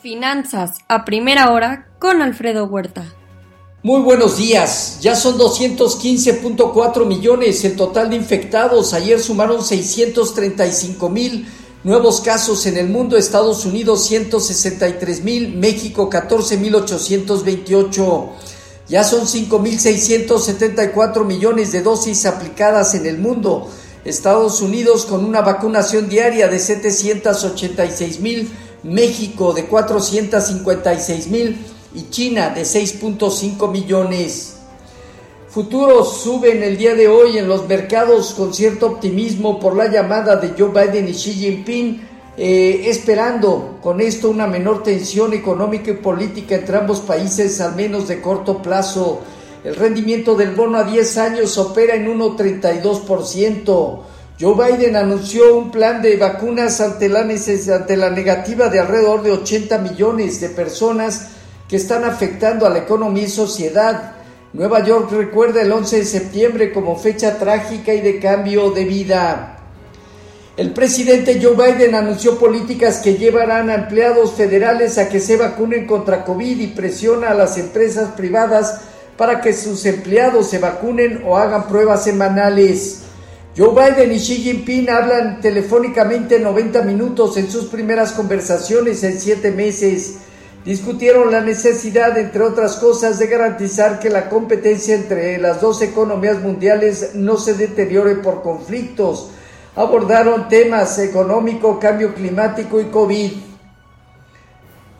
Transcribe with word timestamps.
Finanzas 0.00 0.78
a 0.86 1.04
primera 1.04 1.50
hora 1.50 1.88
con 1.98 2.22
Alfredo 2.22 2.66
Huerta. 2.66 3.12
Muy 3.82 4.00
buenos 4.02 4.36
días, 4.36 4.98
ya 5.00 5.16
son 5.16 5.36
215.4 5.36 7.04
millones 7.04 7.64
el 7.64 7.74
total 7.74 8.10
de 8.10 8.16
infectados, 8.16 8.94
ayer 8.94 9.18
sumaron 9.18 9.64
635 9.64 11.08
mil 11.08 11.48
nuevos 11.82 12.20
casos 12.20 12.66
en 12.66 12.76
el 12.76 12.88
mundo, 12.88 13.16
Estados 13.16 13.64
Unidos 13.64 14.06
163 14.06 15.24
mil, 15.24 15.56
México 15.56 16.08
14 16.08 16.58
mil 16.58 16.76
828. 16.76 18.30
Ya 18.88 19.02
son 19.02 19.26
5.674 19.26 21.24
millones 21.24 21.72
de 21.72 21.82
dosis 21.82 22.24
aplicadas 22.24 22.94
en 22.94 23.04
el 23.06 23.18
mundo. 23.18 23.68
Estados 24.04 24.62
Unidos 24.62 25.06
con 25.06 25.24
una 25.24 25.42
vacunación 25.42 26.08
diaria 26.08 26.48
de 26.48 26.58
786 26.58 28.20
mil 28.20 28.48
México 28.88 29.52
de 29.52 29.66
456 29.66 31.28
mil 31.28 31.56
y 31.94 32.10
China 32.10 32.50
de 32.50 32.62
6.5 32.62 33.70
millones. 33.70 34.54
Futuros 35.48 36.20
suben 36.20 36.62
el 36.62 36.76
día 36.76 36.94
de 36.94 37.08
hoy 37.08 37.38
en 37.38 37.48
los 37.48 37.66
mercados 37.66 38.34
con 38.34 38.52
cierto 38.52 38.86
optimismo 38.86 39.58
por 39.58 39.74
la 39.74 39.90
llamada 39.90 40.36
de 40.36 40.50
Joe 40.50 40.68
Biden 40.68 41.08
y 41.08 41.12
Xi 41.12 41.32
Jinping, 41.32 42.06
eh, 42.36 42.82
esperando 42.84 43.78
con 43.82 44.00
esto 44.00 44.28
una 44.30 44.46
menor 44.46 44.82
tensión 44.82 45.32
económica 45.32 45.90
y 45.90 45.94
política 45.94 46.56
entre 46.56 46.76
ambos 46.76 47.00
países, 47.00 47.60
al 47.60 47.74
menos 47.76 48.06
de 48.08 48.20
corto 48.20 48.60
plazo. 48.62 49.20
El 49.64 49.74
rendimiento 49.74 50.34
del 50.36 50.54
bono 50.54 50.78
a 50.78 50.84
10 50.84 51.18
años 51.18 51.56
opera 51.58 51.94
en 51.94 52.06
1,32%. 52.06 54.00
Joe 54.40 54.54
Biden 54.54 54.94
anunció 54.94 55.56
un 55.56 55.72
plan 55.72 56.00
de 56.00 56.16
vacunas 56.16 56.80
ante 56.80 57.08
la, 57.08 57.22
ante 57.22 57.96
la 57.96 58.10
negativa 58.10 58.68
de 58.68 58.78
alrededor 58.78 59.24
de 59.24 59.32
80 59.32 59.78
millones 59.78 60.40
de 60.40 60.48
personas 60.50 61.30
que 61.68 61.74
están 61.74 62.04
afectando 62.04 62.64
a 62.64 62.70
la 62.70 62.78
economía 62.78 63.24
y 63.24 63.28
sociedad. 63.28 64.12
Nueva 64.52 64.84
York 64.84 65.10
recuerda 65.10 65.60
el 65.60 65.72
11 65.72 65.96
de 65.98 66.04
septiembre 66.04 66.72
como 66.72 66.96
fecha 66.96 67.36
trágica 67.36 67.92
y 67.92 68.00
de 68.00 68.20
cambio 68.20 68.70
de 68.70 68.84
vida. 68.84 69.58
El 70.56 70.72
presidente 70.72 71.40
Joe 71.42 71.56
Biden 71.56 71.96
anunció 71.96 72.38
políticas 72.38 72.98
que 72.98 73.14
llevarán 73.14 73.70
a 73.70 73.74
empleados 73.74 74.34
federales 74.34 74.98
a 74.98 75.08
que 75.08 75.18
se 75.18 75.36
vacunen 75.36 75.84
contra 75.84 76.24
COVID 76.24 76.60
y 76.60 76.68
presiona 76.68 77.30
a 77.30 77.34
las 77.34 77.58
empresas 77.58 78.10
privadas 78.12 78.82
para 79.16 79.40
que 79.40 79.52
sus 79.52 79.84
empleados 79.84 80.48
se 80.48 80.60
vacunen 80.60 81.24
o 81.26 81.36
hagan 81.36 81.66
pruebas 81.66 82.04
semanales. 82.04 83.07
Joe 83.58 83.70
Biden 83.70 84.12
y 84.12 84.20
Xi 84.20 84.36
Jinping 84.36 84.88
hablan 84.88 85.40
telefónicamente 85.40 86.38
90 86.38 86.82
minutos 86.82 87.36
en 87.38 87.50
sus 87.50 87.64
primeras 87.64 88.12
conversaciones 88.12 89.02
en 89.02 89.18
siete 89.18 89.50
meses. 89.50 90.18
Discutieron 90.64 91.32
la 91.32 91.40
necesidad, 91.40 92.16
entre 92.18 92.44
otras 92.44 92.76
cosas, 92.76 93.18
de 93.18 93.26
garantizar 93.26 93.98
que 93.98 94.10
la 94.10 94.28
competencia 94.28 94.94
entre 94.94 95.38
las 95.38 95.60
dos 95.60 95.82
economías 95.82 96.40
mundiales 96.40 97.16
no 97.16 97.36
se 97.36 97.54
deteriore 97.54 98.14
por 98.14 98.42
conflictos. 98.42 99.30
Abordaron 99.74 100.48
temas 100.48 100.96
económico, 101.00 101.80
cambio 101.80 102.14
climático 102.14 102.80
y 102.80 102.84
COVID. 102.84 103.32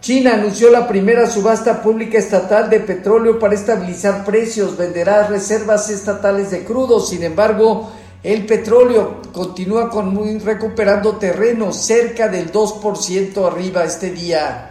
China 0.00 0.34
anunció 0.34 0.70
la 0.70 0.86
primera 0.86 1.28
subasta 1.28 1.82
pública 1.82 2.18
estatal 2.18 2.70
de 2.70 2.78
petróleo 2.78 3.36
para 3.40 3.54
estabilizar 3.54 4.24
precios, 4.24 4.76
venderá 4.76 5.26
reservas 5.26 5.90
estatales 5.90 6.52
de 6.52 6.62
crudo, 6.62 7.00
sin 7.00 7.24
embargo, 7.24 7.90
el 8.24 8.46
petróleo 8.46 9.20
continúa 9.32 9.90
con 9.90 10.40
recuperando 10.42 11.16
terreno 11.16 11.74
cerca 11.74 12.26
del 12.28 12.50
2% 12.50 13.46
arriba 13.46 13.84
este 13.84 14.10
día. 14.10 14.70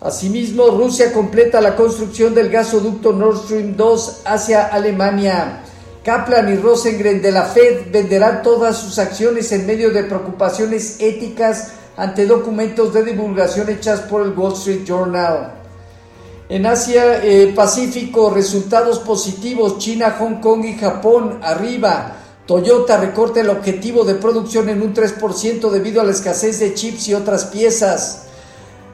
Asimismo, 0.00 0.68
Rusia 0.68 1.12
completa 1.12 1.60
la 1.60 1.74
construcción 1.74 2.32
del 2.32 2.48
gasoducto 2.48 3.12
Nord 3.12 3.44
Stream 3.44 3.76
2 3.76 4.22
hacia 4.24 4.66
Alemania. 4.66 5.64
Kaplan 6.04 6.52
y 6.52 6.56
Rosengren 6.56 7.20
de 7.20 7.32
la 7.32 7.44
Fed 7.44 7.90
venderán 7.90 8.42
todas 8.42 8.78
sus 8.78 9.00
acciones 9.00 9.50
en 9.50 9.66
medio 9.66 9.90
de 9.90 10.04
preocupaciones 10.04 11.00
éticas 11.00 11.72
ante 11.96 12.26
documentos 12.26 12.94
de 12.94 13.02
divulgación 13.02 13.68
hechas 13.68 14.00
por 14.00 14.22
el 14.22 14.32
Wall 14.32 14.52
Street 14.52 14.84
Journal. 14.84 15.61
En 16.52 16.66
Asia 16.66 17.24
eh, 17.24 17.50
Pacífico, 17.56 18.28
resultados 18.28 18.98
positivos, 18.98 19.78
China, 19.78 20.16
Hong 20.18 20.34
Kong 20.34 20.66
y 20.66 20.74
Japón 20.74 21.38
arriba. 21.42 22.18
Toyota 22.46 22.98
recorta 22.98 23.40
el 23.40 23.48
objetivo 23.48 24.04
de 24.04 24.16
producción 24.16 24.68
en 24.68 24.82
un 24.82 24.92
3% 24.92 25.70
debido 25.70 26.02
a 26.02 26.04
la 26.04 26.10
escasez 26.12 26.60
de 26.60 26.74
chips 26.74 27.08
y 27.08 27.14
otras 27.14 27.46
piezas. 27.46 28.24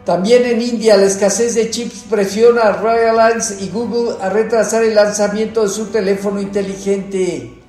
También 0.05 0.45
en 0.45 0.63
India, 0.63 0.97
la 0.97 1.07
escasez 1.07 1.57
de 1.57 1.69
chips 1.69 2.05
presiona 2.09 2.61
a 2.61 2.81
Reliance 2.81 3.57
y 3.61 3.71
Google 3.71 4.15
a 4.21 4.29
retrasar 4.29 4.85
el 4.85 4.95
lanzamiento 4.95 5.65
de 5.65 5.69
su 5.69 5.87
teléfono 5.87 6.41
inteligente. 6.41 7.61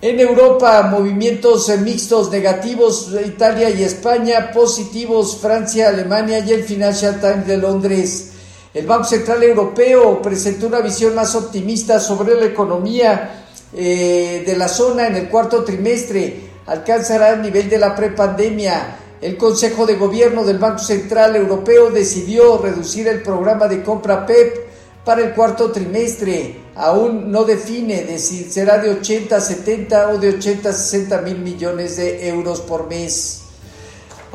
En 0.00 0.18
Europa, 0.18 0.80
movimientos 0.90 1.68
mixtos 1.80 2.30
negativos, 2.30 3.10
Italia 3.22 3.68
y 3.68 3.82
España, 3.82 4.50
positivos, 4.50 5.36
Francia, 5.42 5.90
Alemania 5.90 6.38
y 6.38 6.52
el 6.52 6.64
Financial 6.64 7.20
Times 7.20 7.46
de 7.46 7.58
Londres. 7.58 8.30
El 8.72 8.86
Banco 8.86 9.04
Central 9.04 9.42
Europeo 9.42 10.22
presentó 10.22 10.68
una 10.68 10.78
visión 10.78 11.12
más 11.16 11.34
optimista 11.34 11.98
sobre 11.98 12.36
la 12.36 12.46
economía 12.46 13.46
eh, 13.74 14.44
de 14.46 14.56
la 14.56 14.68
zona 14.68 15.08
en 15.08 15.16
el 15.16 15.28
cuarto 15.28 15.64
trimestre. 15.64 16.50
Alcanzará 16.66 17.30
el 17.30 17.42
nivel 17.42 17.68
de 17.68 17.78
la 17.78 17.96
prepandemia. 17.96 18.96
El 19.20 19.36
Consejo 19.36 19.86
de 19.86 19.96
Gobierno 19.96 20.44
del 20.44 20.58
Banco 20.58 20.78
Central 20.78 21.34
Europeo 21.34 21.90
decidió 21.90 22.58
reducir 22.58 23.08
el 23.08 23.24
programa 23.24 23.66
de 23.66 23.82
compra 23.82 24.24
PEP 24.24 24.58
para 25.04 25.22
el 25.22 25.34
cuarto 25.34 25.72
trimestre. 25.72 26.60
Aún 26.76 27.32
no 27.32 27.42
define 27.42 28.04
de 28.04 28.20
si 28.20 28.44
será 28.44 28.78
de 28.78 28.90
80 28.90 29.40
70 29.40 30.10
o 30.10 30.18
de 30.18 30.28
80 30.28 30.72
60 30.72 31.22
mil 31.22 31.38
millones 31.38 31.96
de 31.96 32.28
euros 32.28 32.60
por 32.60 32.86
mes. 32.86 33.42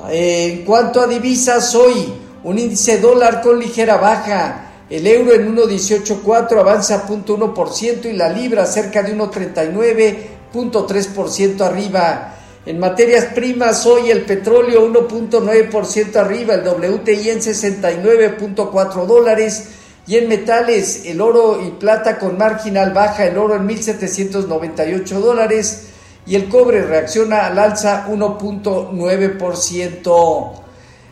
En 0.09 0.66
cuanto 0.66 1.00
a 1.00 1.07
divisas, 1.07 1.74
hoy 1.74 2.25
un 2.45 2.57
índice 2.59 3.00
dólar 3.00 3.41
con 3.41 3.59
ligera 3.59 3.97
baja, 3.97 4.85
el 4.88 5.07
euro 5.07 5.33
en 5.33 5.56
1.18.4 5.56 6.59
avanza 6.59 7.07
0.1% 7.07 8.06
y 8.06 8.13
la 8.13 8.29
libra 8.29 8.67
cerca 8.67 9.01
de 9.01 9.17
1.39.3% 9.17 11.61
arriba. 11.61 12.35
En 12.67 12.78
materias 12.78 13.25
primas, 13.33 13.83
hoy 13.88 14.11
el 14.11 14.25
petróleo 14.25 14.88
1.9% 14.88 16.16
arriba, 16.17 16.53
el 16.53 16.67
WTI 16.67 17.31
en 17.31 17.39
69.4 17.39 19.06
dólares 19.07 19.69
y 20.06 20.17
en 20.17 20.29
metales 20.29 21.03
el 21.06 21.22
oro 21.22 21.59
y 21.66 21.72
plata 21.72 22.19
con 22.19 22.38
marginal 22.38 22.94
baja, 22.94 23.25
el 23.25 23.39
oro 23.39 23.56
en 23.56 23.67
1.798 23.67 25.19
dólares 25.19 25.88
y 26.27 26.35
el 26.35 26.47
cobre 26.47 26.83
reacciona 26.83 27.47
al 27.47 27.57
alza 27.57 28.06
1.9%. 28.07 30.62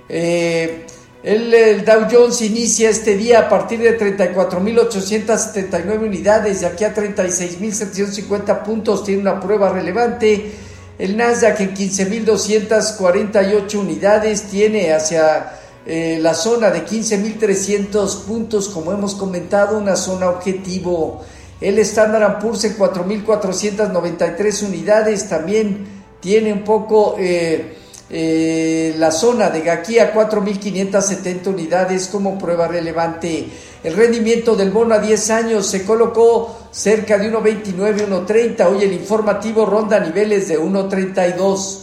Eh, 0.10 0.86
el, 1.24 1.86
Dow 1.86 2.08
Jones 2.12 2.42
inicia 2.42 2.90
este 2.90 3.16
día 3.16 3.40
a 3.40 3.48
partir 3.50 3.80
de 3.80 3.98
34.879 3.98 6.06
unidades 6.06 6.62
y 6.62 6.66
aquí 6.66 6.84
a 6.84 6.94
36.750 6.94 8.64
puntos 8.64 9.06
tiene 9.06 9.22
una 9.22 9.40
prueba 9.40 9.70
relevante. 9.70 10.52
El 11.00 11.16
Nasdaq 11.16 11.62
en 11.62 11.74
15.248 11.74 13.76
unidades 13.76 14.44
tiene 14.44 14.94
hacia 14.94 15.54
eh, 15.86 16.20
la 16.22 16.34
zona 16.34 16.72
de 16.72 16.86
15.300 16.86 18.26
puntos, 18.26 18.68
como 18.68 18.92
hemos 18.92 19.16
comentado, 19.16 19.78
una 19.78 19.96
zona 19.96 20.30
objetivo. 20.30 21.24
El 21.62 21.80
Standard 21.80 22.40
Poor's 22.40 22.66
en 22.66 22.78
4.493 22.78 24.64
unidades 24.64 25.30
también 25.30 25.88
tiene 26.20 26.52
un 26.52 26.66
poco... 26.66 27.16
Eh, 27.18 27.78
eh, 28.16 28.94
la 29.00 29.10
zona 29.10 29.50
de 29.50 29.72
aquí 29.72 29.98
a 29.98 30.14
4.570 30.14 31.48
unidades 31.48 32.10
como 32.10 32.38
prueba 32.38 32.68
relevante. 32.68 33.48
El 33.84 33.96
rendimiento 33.96 34.56
del 34.56 34.70
bono 34.70 34.94
a 34.94 35.00
10 35.00 35.32
años 35.32 35.66
se 35.66 35.84
colocó 35.84 36.68
cerca 36.70 37.18
de 37.18 37.34
1.29, 37.34 38.08
1.30. 38.08 38.68
Hoy 38.68 38.84
el 38.84 38.94
informativo 38.94 39.66
ronda 39.66 40.00
niveles 40.00 40.48
de 40.48 40.60
1.32. 40.60 41.80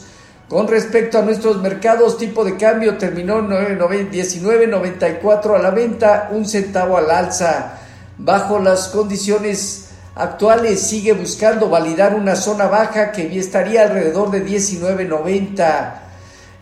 Con 0.49 0.69
respecto 0.69 1.19
a 1.19 1.23
nuestros 1.23 1.61
mercados, 1.61 2.17
tipo 2.17 2.45
de 2.45 2.57
cambio 2.57 2.97
terminó 2.97 3.43
19.94 3.43 5.57
a 5.57 5.59
la 5.59 5.71
venta, 5.71 6.29
un 6.31 6.47
centavo 6.47 6.97
al 6.97 7.11
alza. 7.11 7.81
Bajo 8.19 8.61
las 8.61 8.87
condiciones 8.91 9.89
actuales 10.15 10.81
sigue 10.81 11.13
buscando 11.13 11.69
validar 11.69 12.15
una 12.15 12.37
zona 12.37 12.69
baja 12.69 13.11
que 13.11 13.37
estaría 13.37 13.83
alrededor 13.83 14.31
de 14.31 14.47
19.90. 14.47 16.00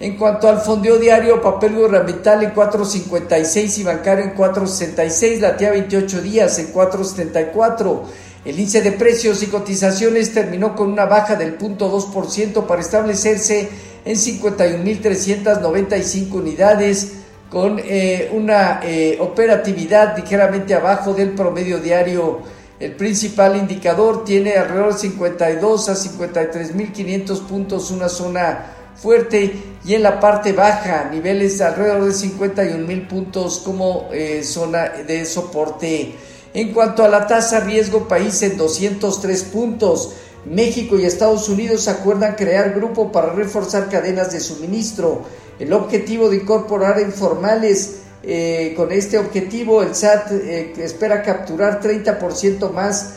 En 0.01 0.17
cuanto 0.17 0.49
al 0.49 0.61
fondeo 0.61 0.97
diario, 0.97 1.43
papel 1.43 1.75
gubernamental 1.75 2.45
en 2.45 2.55
4.56 2.55 3.79
y 3.79 3.83
bancario 3.83 4.27
en 4.27 4.37
4.66, 4.37 5.41
la 5.41 5.57
tía 5.57 5.73
28 5.73 6.23
días 6.23 6.57
en 6.61 6.73
4.74. 6.73 8.03
El 8.45 8.61
índice 8.61 8.81
de 8.81 8.93
precios 8.93 9.43
y 9.43 9.49
cotizaciones 9.49 10.33
terminó 10.33 10.77
con 10.77 10.93
una 10.93 11.07
baja 11.07 11.35
del 11.35 11.59
0.2% 11.59 12.65
para 12.67 12.81
establecerse 12.81 13.69
en 14.05 14.15
51.395 14.15 16.33
unidades. 16.33 17.15
con 17.51 17.81
eh, 17.83 18.31
una 18.35 18.79
eh, 18.83 19.17
operatividad 19.21 20.15
ligeramente 20.17 20.75
abajo 20.75 21.15
del 21.15 21.31
promedio 21.31 21.81
diario. 21.81 22.41
El 22.79 22.93
principal 22.93 23.57
indicador 23.57 24.23
tiene 24.25 24.53
alrededor 24.53 24.93
de 24.93 25.01
52 25.01 25.89
a 25.89 25.95
53.500 25.95 27.47
puntos, 27.47 27.91
una 27.91 28.11
zona 28.11 28.78
fuerte 29.01 29.55
y 29.85 29.95
en 29.95 30.03
la 30.03 30.21
parte 30.21 30.53
baja 30.53 31.09
niveles 31.11 31.59
de 31.59 31.65
alrededor 31.65 32.05
de 32.07 32.13
51 32.13 32.87
mil 32.87 33.07
puntos 33.07 33.63
como 33.65 34.09
eh, 34.13 34.43
zona 34.43 34.89
de 35.07 35.25
soporte. 35.25 36.15
En 36.53 36.73
cuanto 36.73 37.05
a 37.05 37.09
la 37.09 37.27
tasa 37.27 37.61
riesgo 37.61 38.09
país 38.09 38.43
en 38.43 38.57
203 38.57 39.43
puntos, 39.45 40.15
México 40.45 40.99
y 40.99 41.05
Estados 41.05 41.49
Unidos 41.49 41.89
acuerdan 41.89 42.35
crear 42.35 42.75
grupo 42.75 43.13
para 43.13 43.33
reforzar 43.33 43.89
cadenas 43.89 44.33
de 44.33 44.41
suministro. 44.41 45.23
El 45.59 45.73
objetivo 45.73 46.29
de 46.29 46.37
incorporar 46.37 47.01
informales 47.01 47.99
eh, 48.23 48.75
con 48.77 48.91
este 48.91 49.19
objetivo, 49.19 49.83
el 49.83 49.95
SAT 49.95 50.33
eh, 50.33 50.75
espera 50.79 51.23
capturar 51.23 51.81
30% 51.81 52.73
más 52.73 53.15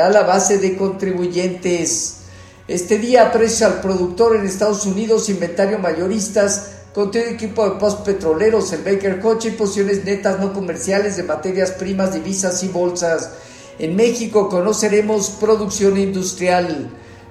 a 0.00 0.08
la 0.10 0.22
base 0.22 0.58
de 0.58 0.76
contribuyentes. 0.76 2.23
Este 2.66 2.98
día 2.98 3.26
aprecia 3.26 3.66
al 3.66 3.80
productor 3.82 4.36
en 4.36 4.46
Estados 4.46 4.86
Unidos, 4.86 5.28
inventario 5.28 5.78
mayoristas, 5.78 6.76
contiene 6.94 7.32
equipo 7.32 7.62
de 7.68 7.78
post 7.78 8.06
petroleros, 8.06 8.72
el 8.72 8.82
Baker 8.82 9.20
Coche 9.20 9.48
y 9.48 9.52
posiciones 9.52 10.02
netas 10.02 10.40
no 10.40 10.54
comerciales 10.54 11.18
de 11.18 11.24
materias 11.24 11.72
primas, 11.72 12.14
divisas 12.14 12.62
y 12.62 12.68
bolsas. 12.68 13.32
En 13.78 13.94
México 13.94 14.48
conoceremos 14.48 15.36
producción 15.38 15.98
industrial. 15.98 16.88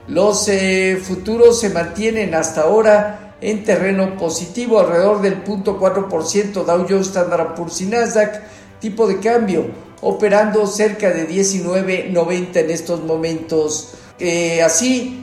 Los 0.07 0.47
eh, 0.49 1.01
futuros 1.01 1.59
se 1.59 1.69
mantienen 1.69 2.35
hasta 2.35 2.61
ahora 2.61 3.35
en 3.41 3.63
terreno 3.63 4.15
positivo, 4.17 4.81
alrededor 4.81 5.23
del 5.23 5.43
0.4% 5.43 6.63
Dow 6.63 6.85
Jones, 6.87 7.07
Standard 7.07 7.55
Poor's 7.55 7.81
y 7.81 7.87
Nasdaq, 7.87 8.43
tipo 8.79 9.07
de 9.07 9.19
cambio, 9.19 9.65
operando 10.01 10.67
cerca 10.67 11.09
de 11.09 11.27
19.90 11.27 12.55
en 12.55 12.69
estos 12.69 13.03
momentos. 13.03 13.95
Eh, 14.19 14.61
así, 14.61 15.22